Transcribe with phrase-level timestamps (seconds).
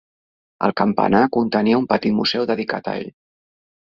[0.67, 3.13] El campanar contenia un petit museu dedicat a ell.